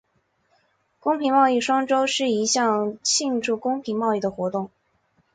[0.99, 4.71] 公平贸易双周是一项庆祝公平贸易的活动。